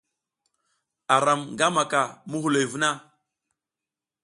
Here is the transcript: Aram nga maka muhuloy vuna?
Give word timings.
Aram 1.15 1.41
nga 1.51 1.67
maka 1.75 2.01
muhuloy 2.29 2.65
vuna? 2.71 2.89